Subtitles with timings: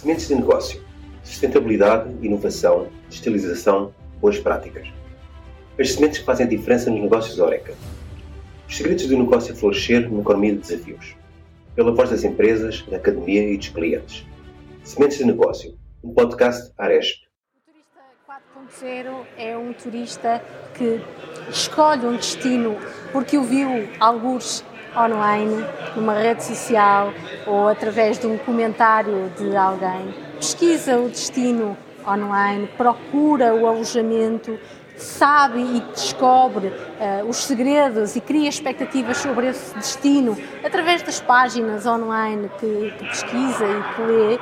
[0.00, 0.82] Sementes de negócio,
[1.22, 4.88] sustentabilidade, inovação, digitalização, boas práticas.
[5.78, 7.74] As sementes que fazem diferença nos negócios Oreca.
[8.66, 11.14] Os segredos do negócio a florescer numa economia de desafios.
[11.74, 14.24] Pela voz das empresas, da academia e dos clientes.
[14.84, 17.18] Sementes de negócio, um podcast Aresp.
[17.54, 18.00] O turista
[18.80, 20.42] 4.0 é um turista
[20.78, 20.98] que
[21.50, 22.74] escolhe um destino
[23.12, 23.68] porque o viu
[24.00, 24.64] alguns
[24.96, 25.64] online,
[25.94, 27.12] numa rede social
[27.46, 30.14] ou através de um comentário de alguém.
[30.36, 34.58] Pesquisa o destino online, procura o alojamento,
[34.96, 41.86] sabe e descobre uh, os segredos e cria expectativas sobre esse destino através das páginas
[41.86, 44.38] online que, que pesquisa e que lê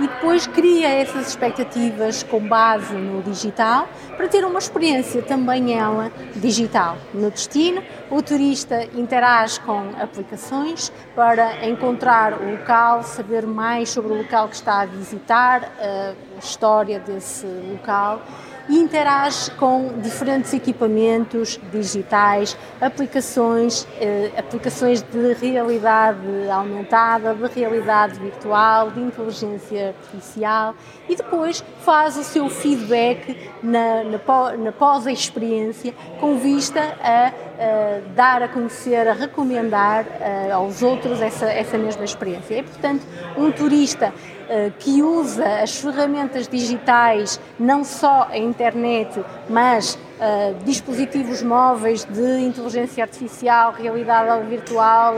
[0.00, 3.86] e depois cria essas expectativas com base no digital
[4.16, 6.96] para ter uma experiência também ela digital.
[7.12, 14.16] No destino, o turista interage com aplicações para encontrar o local, saber mais sobre o
[14.16, 18.22] local que está a visitar, a história desse local
[18.68, 26.18] e interage com diferentes equipamentos digitais, aplicações, eh, aplicações de realidade
[26.50, 30.74] aumentada, de realidade virtual, de inteligência artificial
[31.08, 38.42] e depois faz o seu feedback na, na, na pós-experiência com vista a, a, dar
[38.42, 42.54] a conhecer, a recomendar a, aos outros essa, essa mesma experiência.
[42.54, 43.02] É, portanto,
[43.36, 44.12] um turista
[44.52, 52.40] eh, que usa as ferramentas digitais, não só a internet, mas uh, dispositivos móveis de
[52.40, 55.14] inteligência artificial, realidade virtual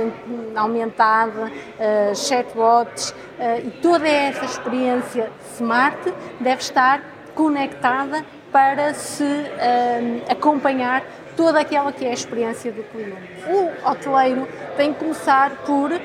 [0.54, 7.02] aumentada, uh, chatbots uh, e toda essa experiência smart deve estar
[7.34, 9.24] conectada para se
[10.28, 11.02] acompanhar
[11.36, 13.16] toda aquela que é a experiência do cliente.
[13.48, 15.98] O hoteleiro tem que começar por uh,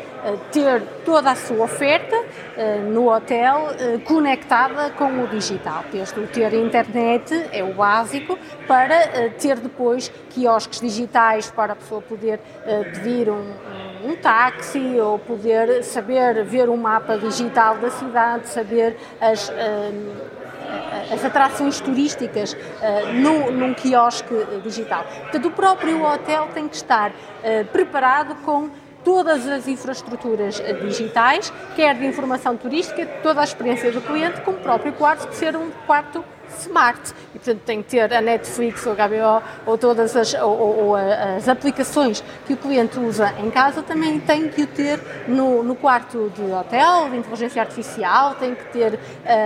[0.52, 5.84] ter toda a sua oferta uh, no hotel uh, conectada com o digital.
[5.92, 12.02] Desde o ter internet é o básico para ter depois quiosques digitais para a pessoa
[12.02, 12.40] poder
[12.94, 13.54] pedir um,
[14.04, 19.52] um táxi ou poder saber ver um mapa digital da cidade, saber as
[21.12, 25.04] as atrações turísticas uh, no, num quiosque digital.
[25.04, 28.70] Portanto, o próprio hotel tem que estar uh, preparado com
[29.04, 34.60] todas as infraestruturas digitais, quer de informação turística, toda a experiência do cliente, como o
[34.60, 36.26] próprio quarto, de ser um quarto
[36.60, 37.14] smart.
[37.34, 40.96] E, portanto, tem que ter a Netflix ou a HBO ou todas as, ou, ou,
[40.96, 45.76] as aplicações que o cliente usa em casa, também tem que o ter no, no
[45.76, 49.00] quarto de hotel, de inteligência artificial, tem que ter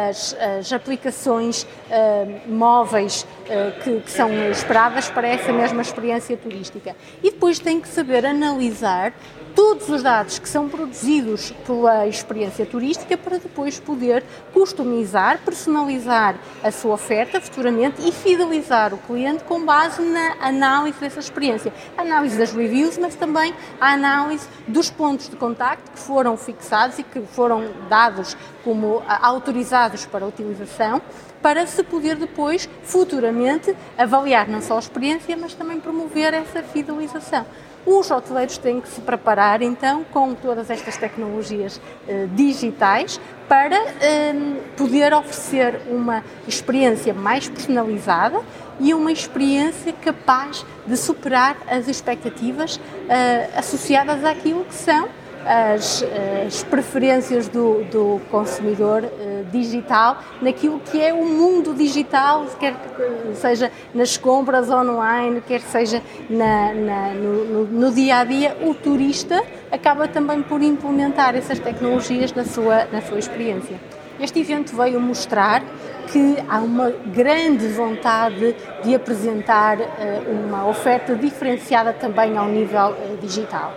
[0.09, 6.95] as, as aplicações uh, móveis uh, que, que são esperadas para essa mesma experiência turística.
[7.23, 9.13] E depois tem que saber analisar
[9.55, 14.23] todos os dados que são produzidos pela experiência turística para depois poder
[14.53, 21.19] customizar, personalizar a sua oferta futuramente e fidelizar o cliente com base na análise dessa
[21.19, 21.73] experiência.
[21.97, 26.99] A análise das reviews, mas também a análise dos pontos de contacto que foram fixados
[26.99, 31.01] e que foram dados como ah, autorizados para utilização
[31.41, 37.45] para se poder depois, futuramente, avaliar não só a experiência, mas também promover essa fidelização.
[37.85, 44.33] Os hoteleiros têm que se preparar então com todas estas tecnologias eh, digitais para eh,
[44.77, 48.39] poder oferecer uma experiência mais personalizada
[48.79, 55.09] e uma experiência capaz de superar as expectativas eh, associadas àquilo que são
[55.45, 56.03] as,
[56.45, 63.35] as preferências do, do consumidor uh, digital naquilo que é o mundo digital, quer que
[63.35, 68.73] seja nas compras online, quer seja na, na, no, no, no, dia a dia, o
[68.73, 73.77] turista acaba também por implementar essas tecnologias na sua, na sua experiência.
[74.19, 75.63] Este evento veio mostrar
[76.11, 79.83] que há uma grande vontade de apresentar uh,
[80.29, 83.73] uma oferta diferenciada também ao nível uh, digital.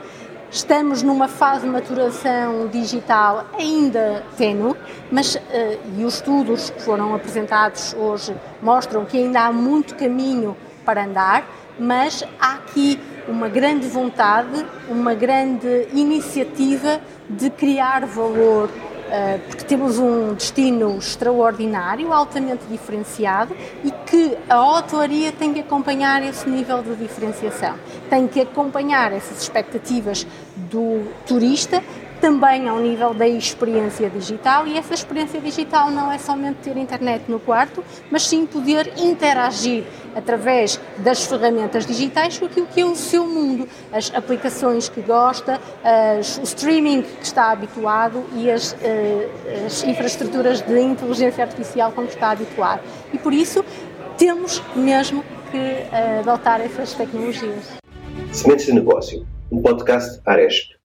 [0.54, 4.76] Estamos numa fase de maturação digital ainda tenue,
[5.10, 5.40] mas uh,
[5.98, 11.44] e os estudos que foram apresentados hoje mostram que ainda há muito caminho para andar,
[11.76, 18.93] mas há aqui uma grande vontade, uma grande iniciativa de criar valor eh,
[19.48, 23.54] porque temos um destino extraordinário, altamente diferenciado
[23.84, 27.74] e que a hotelaria tem que acompanhar esse nível de diferenciação,
[28.08, 31.82] tem que acompanhar essas expectativas do turista
[32.24, 37.24] também ao nível da experiência digital e essa experiência digital não é somente ter internet
[37.28, 39.84] no quarto, mas sim poder interagir
[40.16, 45.60] através das ferramentas digitais com aquilo que é o seu mundo, as aplicações que gosta,
[45.84, 49.28] as, o streaming que está habituado e as, eh,
[49.66, 52.80] as infraestruturas de inteligência artificial como está habituado.
[53.12, 53.62] E por isso
[54.16, 57.74] temos mesmo que uh, adotar essas tecnologias.
[58.32, 60.72] Sementes de Negócio, um podcast Aresp